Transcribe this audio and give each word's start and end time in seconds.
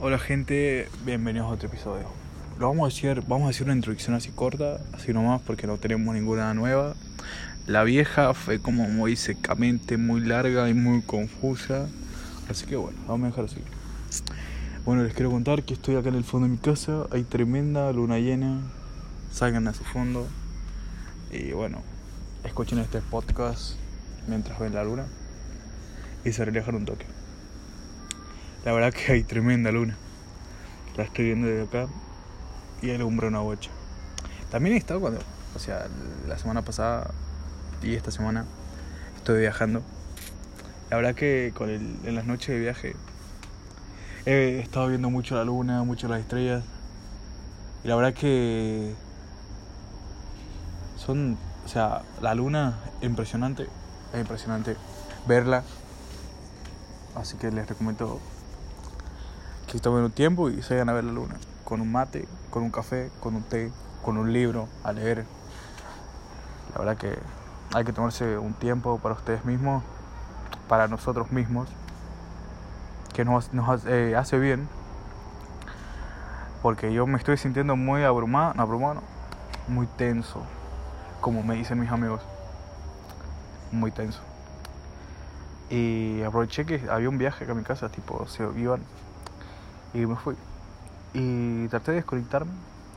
Hola 0.00 0.20
gente, 0.20 0.88
bienvenidos 1.04 1.48
a 1.48 1.54
otro 1.54 1.66
episodio. 1.66 2.04
Lo 2.60 2.68
vamos 2.68 2.84
a 2.84 2.96
hacer, 2.96 3.20
vamos 3.22 3.48
a 3.48 3.50
hacer 3.50 3.64
una 3.64 3.74
introducción 3.74 4.14
así 4.14 4.30
corta, 4.30 4.78
así 4.92 5.12
nomás 5.12 5.42
porque 5.42 5.66
no 5.66 5.76
tenemos 5.76 6.14
ninguna 6.14 6.54
nueva. 6.54 6.94
La 7.66 7.82
vieja 7.82 8.32
fue 8.32 8.60
como 8.60 8.88
muy 8.88 9.16
secamente, 9.16 9.96
muy 9.96 10.20
larga 10.20 10.68
y 10.68 10.74
muy 10.74 11.02
confusa. 11.02 11.88
Así 12.48 12.64
que 12.66 12.76
bueno, 12.76 12.96
vamos 13.08 13.24
a 13.24 13.30
dejar 13.30 13.44
así. 13.46 13.60
Bueno, 14.84 15.02
les 15.02 15.14
quiero 15.14 15.32
contar 15.32 15.64
que 15.64 15.74
estoy 15.74 15.96
acá 15.96 16.10
en 16.10 16.14
el 16.14 16.24
fondo 16.24 16.46
de 16.46 16.52
mi 16.52 16.58
casa, 16.58 17.06
hay 17.10 17.24
tremenda 17.24 17.92
luna 17.92 18.20
llena. 18.20 18.60
Salgan 19.32 19.66
a 19.66 19.74
su 19.74 19.82
fondo. 19.82 20.28
Y 21.32 21.50
bueno, 21.50 21.82
escuchen 22.44 22.78
este 22.78 23.00
podcast 23.00 23.72
mientras 24.28 24.60
ven 24.60 24.74
la 24.74 24.84
luna. 24.84 25.06
Y 26.24 26.30
se 26.30 26.44
relajan 26.44 26.76
un 26.76 26.84
toque. 26.84 27.17
La 28.68 28.74
verdad 28.74 28.92
que 28.92 29.12
hay 29.12 29.22
tremenda 29.22 29.72
luna. 29.72 29.96
La 30.98 31.04
estoy 31.04 31.24
viendo 31.24 31.46
desde 31.46 31.62
acá 31.62 31.90
y 32.82 32.90
alumbra 32.90 33.28
una 33.28 33.38
bocha. 33.38 33.70
También 34.50 34.74
he 34.74 34.78
estado 34.78 35.00
cuando, 35.00 35.20
o 35.56 35.58
sea, 35.58 35.86
la 36.26 36.36
semana 36.36 36.60
pasada 36.60 37.10
y 37.82 37.94
esta 37.94 38.10
semana 38.10 38.44
estoy 39.16 39.40
viajando. 39.40 39.80
La 40.90 40.98
verdad 40.98 41.14
que 41.14 41.54
con 41.56 41.70
el, 41.70 41.96
en 42.04 42.14
las 42.14 42.26
noches 42.26 42.48
de 42.48 42.58
viaje 42.60 42.94
he 44.26 44.58
estado 44.58 44.88
viendo 44.88 45.08
mucho 45.08 45.34
la 45.34 45.44
luna, 45.44 45.82
mucho 45.84 46.06
las 46.06 46.20
estrellas. 46.20 46.62
Y 47.84 47.88
la 47.88 47.96
verdad 47.96 48.12
que 48.12 48.92
son, 50.98 51.38
o 51.64 51.68
sea, 51.68 52.02
la 52.20 52.34
luna 52.34 52.80
impresionante, 53.00 53.66
es 54.12 54.20
impresionante 54.20 54.76
verla. 55.26 55.64
Así 57.14 57.38
que 57.38 57.50
les 57.50 57.66
recomiendo 57.66 58.20
que 59.68 59.78
tomen 59.80 60.02
un 60.02 60.10
tiempo 60.10 60.48
y 60.48 60.62
se 60.62 60.74
vayan 60.74 60.88
a 60.88 60.94
ver 60.94 61.04
la 61.04 61.12
luna. 61.12 61.34
Con 61.64 61.82
un 61.82 61.92
mate, 61.92 62.26
con 62.50 62.62
un 62.62 62.70
café, 62.70 63.10
con 63.20 63.36
un 63.36 63.42
té, 63.42 63.70
con 64.02 64.16
un 64.16 64.32
libro, 64.32 64.66
a 64.82 64.92
leer. 64.92 65.26
La 66.72 66.78
verdad 66.78 66.96
que 66.96 67.18
hay 67.74 67.84
que 67.84 67.92
tomarse 67.92 68.38
un 68.38 68.54
tiempo 68.54 68.98
para 68.98 69.14
ustedes 69.14 69.44
mismos, 69.44 69.82
para 70.68 70.88
nosotros 70.88 71.30
mismos, 71.32 71.68
que 73.12 73.26
nos, 73.26 73.50
eh, 73.86 74.16
hace 74.16 74.38
bien. 74.38 74.68
Porque 76.62 76.92
yo 76.92 77.06
me 77.06 77.18
estoy 77.18 77.36
sintiendo 77.36 77.76
muy 77.76 78.02
abrumado, 78.04 78.54
abrumado, 78.58 79.02
muy 79.68 79.86
tenso, 79.86 80.42
como 81.20 81.42
me 81.42 81.54
dicen 81.54 81.78
mis 81.78 81.90
amigos. 81.90 82.22
Muy 83.70 83.90
tenso. 83.90 84.20
Y 85.68 86.22
aproveché 86.22 86.64
que 86.64 86.82
había 86.90 87.10
un 87.10 87.18
viaje 87.18 87.44
acá 87.44 87.52
a 87.52 87.54
mi 87.54 87.64
casa, 87.64 87.90
tipo, 87.90 88.26
se 88.26 88.42
iban 88.56 88.80
y 89.94 89.98
me 89.98 90.16
fui. 90.16 90.34
Y 91.14 91.68
traté 91.68 91.92
de 91.92 91.96
desconectarme, 91.98 92.52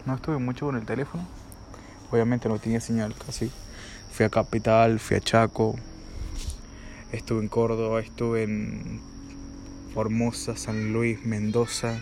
no 0.05 0.15
estuve 0.15 0.37
mucho 0.37 0.65
con 0.65 0.75
el 0.75 0.85
teléfono, 0.85 1.25
obviamente 2.11 2.49
no 2.49 2.59
tenía 2.59 2.81
señal 2.81 3.15
casi. 3.15 3.51
Fui 4.11 4.25
a 4.25 4.29
Capital, 4.29 4.99
fui 4.99 5.17
a 5.17 5.21
Chaco, 5.21 5.75
estuve 7.11 7.41
en 7.41 7.47
Córdoba, 7.47 8.01
estuve 8.01 8.43
en 8.43 9.01
Formosa, 9.93 10.55
San 10.57 10.93
Luis, 10.93 11.25
Mendoza. 11.25 11.97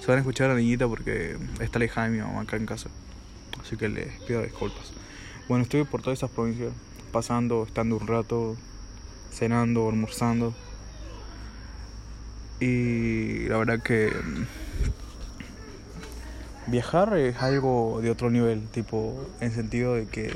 Se 0.00 0.06
van 0.06 0.16
a 0.16 0.20
escuchar 0.20 0.50
a 0.50 0.54
la 0.54 0.60
niñita 0.60 0.88
porque 0.88 1.36
está 1.60 1.78
alejada 1.78 2.08
de 2.08 2.16
mi 2.16 2.22
mamá 2.22 2.42
acá 2.42 2.56
en 2.56 2.66
casa. 2.66 2.88
Así 3.60 3.76
que 3.76 3.88
les 3.88 4.08
pido 4.22 4.42
disculpas. 4.42 4.92
Bueno, 5.48 5.64
estuve 5.64 5.84
por 5.84 6.02
todas 6.02 6.18
esas 6.18 6.30
provincias, 6.30 6.72
pasando, 7.12 7.64
estando 7.64 7.96
un 7.96 8.06
rato, 8.06 8.56
cenando, 9.30 9.88
almorzando. 9.88 10.54
Y 12.60 13.48
la 13.48 13.58
verdad 13.58 13.80
que 13.80 14.12
viajar 16.66 17.16
es 17.16 17.36
algo 17.36 18.00
de 18.02 18.10
otro 18.10 18.30
nivel, 18.30 18.66
tipo, 18.68 19.26
en 19.40 19.52
sentido 19.52 19.94
de 19.94 20.06
que 20.06 20.34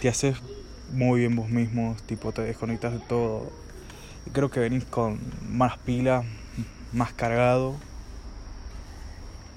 te 0.00 0.08
haces 0.08 0.36
muy 0.92 1.20
bien 1.20 1.36
vos 1.36 1.48
mismos, 1.48 2.02
tipo, 2.02 2.32
te 2.32 2.42
desconectas 2.42 2.92
de 2.92 3.00
todo. 3.00 3.50
Y 4.26 4.30
creo 4.30 4.50
que 4.50 4.60
venís 4.60 4.84
con 4.84 5.18
más 5.48 5.78
pilas, 5.78 6.24
más 6.92 7.12
cargado 7.12 7.76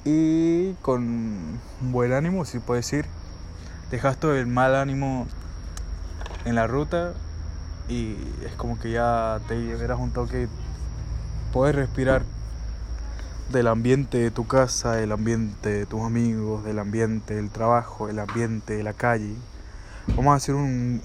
y 0.04 0.74
con 0.82 1.60
buen 1.82 2.14
ánimo, 2.14 2.46
si 2.46 2.60
puedo 2.60 2.78
decir. 2.78 3.06
Dejas 3.92 4.18
todo 4.18 4.36
el 4.36 4.48
mal 4.48 4.76
ánimo 4.76 5.28
en 6.46 6.56
la 6.56 6.66
ruta 6.68 7.14
y 7.90 8.16
es 8.46 8.54
como 8.56 8.80
que 8.80 8.92
ya 8.92 9.42
te 9.48 9.56
llevarás 9.56 10.00
un 10.00 10.12
toque 10.12 10.48
Puedes 11.52 11.76
respirar 11.76 12.24
del 13.52 13.68
ambiente 13.68 14.18
de 14.18 14.32
tu 14.32 14.48
casa, 14.48 14.94
del 14.94 15.12
ambiente 15.12 15.70
de 15.70 15.86
tus 15.86 16.02
amigos, 16.02 16.64
del 16.64 16.80
ambiente 16.80 17.36
del 17.36 17.50
trabajo, 17.50 18.08
del 18.08 18.20
ambiente 18.20 18.78
de 18.78 18.84
la 18.84 18.94
calle. 18.94 19.36
Vamos 20.16 20.32
a 20.32 20.36
hacer 20.36 20.56
un 20.56 21.02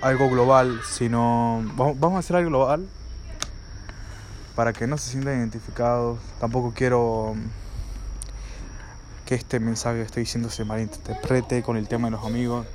algo 0.00 0.30
global, 0.30 0.80
sino 0.88 1.62
vamos 1.76 2.14
a 2.14 2.18
hacer 2.20 2.36
algo 2.36 2.48
global 2.48 2.88
para 4.54 4.72
que 4.72 4.86
no 4.86 4.96
se 4.96 5.10
sientan 5.10 5.38
identificados. 5.38 6.18
Tampoco 6.40 6.72
quiero 6.74 7.34
que 9.26 9.34
este 9.34 9.60
mensaje 9.60 9.98
que 9.98 10.04
estoy 10.04 10.22
diciendo 10.22 10.48
se 10.48 10.64
malinterprete 10.64 11.62
con 11.62 11.76
el 11.76 11.86
tema 11.86 12.08
de 12.08 12.12
los 12.12 12.24
amigos. 12.24 12.66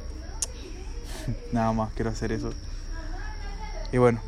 Nada 1.51 1.71
más 1.73 1.91
quiero 1.93 2.11
hacer 2.11 2.31
eso. 2.31 2.51
Y 3.91 3.97
bueno, 3.97 4.19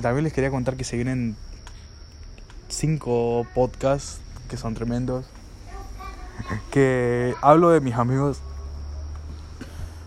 también 0.00 0.24
les 0.24 0.32
quería 0.32 0.50
contar 0.50 0.76
que 0.76 0.84
se 0.84 0.96
vienen 0.96 1.36
cinco 2.78 3.44
podcasts 3.54 4.20
que 4.48 4.56
son 4.56 4.74
tremendos. 4.74 5.26
Que 6.70 7.34
hablo 7.42 7.70
de 7.70 7.80
mis 7.80 7.94
amigos. 7.94 8.40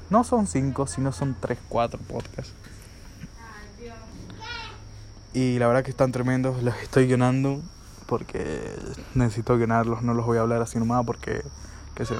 No 0.10 0.24
son 0.24 0.48
cinco, 0.48 0.88
sino 0.88 1.12
son 1.12 1.36
tres, 1.40 1.60
cuatro 1.68 2.00
podcasts. 2.00 2.54
Y 5.34 5.60
la 5.60 5.68
verdad 5.68 5.84
que 5.84 5.92
están 5.92 6.12
tremendos, 6.12 6.62
los 6.64 6.76
estoy 6.78 7.08
guionando 7.08 7.62
porque 8.06 8.76
necesito 9.16 9.56
guionarlos, 9.58 10.02
no 10.02 10.14
los 10.14 10.26
voy 10.26 10.38
a 10.38 10.42
hablar 10.42 10.62
así 10.62 10.78
nomás 10.78 11.06
porque, 11.06 11.44
qué 11.96 12.06
sé. 12.06 12.16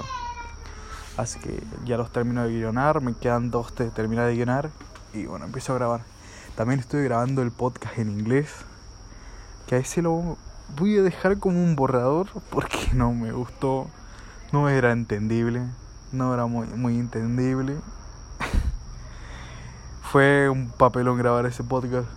Así 1.18 1.40
que 1.40 1.62
ya 1.86 1.98
los 1.98 2.12
termino 2.12 2.44
de 2.44 2.54
guionar, 2.54 3.02
me 3.02 3.14
quedan 3.14 3.52
dos 3.52 3.76
de 3.76 3.90
terminar 3.90 4.28
de 4.28 4.36
guionar 4.36 4.70
y 5.14 5.26
bueno, 5.26 5.46
empiezo 5.46 5.74
a 5.74 5.76
grabar. 5.76 6.02
También 6.56 6.80
estoy 6.80 7.04
grabando 7.04 7.42
el 7.42 7.52
podcast 7.52 7.98
en 7.98 8.10
inglés 8.10 8.50
que 9.72 9.78
a 9.78 9.80
ese 9.80 10.02
lo 10.02 10.36
voy 10.76 10.98
a 10.98 11.02
dejar 11.02 11.38
como 11.38 11.64
un 11.64 11.78
borrador 11.78 12.28
porque 12.50 12.90
no 12.94 13.14
me 13.14 13.32
gustó, 13.32 13.88
no 14.52 14.68
era 14.68 14.92
entendible, 14.92 15.66
no 16.12 16.34
era 16.34 16.46
muy, 16.46 16.68
muy 16.68 17.00
entendible. 17.00 17.78
Fue 20.12 20.50
un 20.50 20.72
papelón 20.72 21.18
grabar 21.18 21.46
ese 21.46 21.64
podcast. 21.64 22.10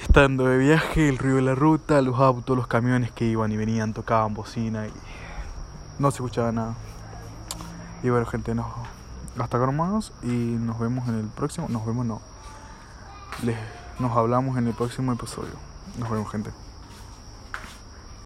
Estando 0.00 0.46
de 0.46 0.58
viaje, 0.58 1.08
el 1.08 1.18
río 1.18 1.36
de 1.36 1.42
la 1.42 1.54
ruta, 1.54 2.02
los 2.02 2.18
autos, 2.18 2.56
los 2.56 2.66
camiones 2.66 3.12
que 3.12 3.24
iban 3.24 3.52
y 3.52 3.56
venían, 3.56 3.94
tocaban 3.94 4.34
bocina 4.34 4.88
y 4.88 4.92
no 6.00 6.10
se 6.10 6.16
escuchaba 6.16 6.50
nada. 6.50 6.74
Y 8.02 8.10
bueno, 8.10 8.26
gente, 8.26 8.52
nos, 8.52 8.66
hasta 9.38 9.58
acá 9.58 9.66
nomás 9.66 10.12
y 10.24 10.26
nos 10.26 10.80
vemos 10.80 11.06
en 11.06 11.20
el 11.20 11.26
próximo. 11.26 11.68
Nos 11.68 11.86
vemos, 11.86 12.04
no. 12.04 12.20
Les, 13.44 13.56
nos 14.00 14.16
hablamos 14.16 14.58
en 14.58 14.66
el 14.66 14.74
próximo 14.74 15.12
episodio. 15.12 15.71
Nos 15.98 16.08
vemos, 16.10 16.32
gente. 16.32 16.50